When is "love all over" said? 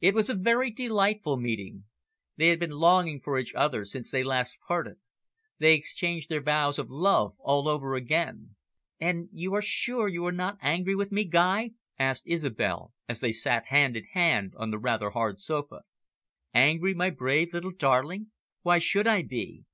6.88-7.94